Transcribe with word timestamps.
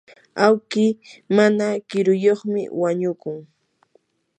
awki 0.45 0.85
mana 1.35 1.67
kiruyuqmi 1.87 2.61
wañukun. 2.81 3.37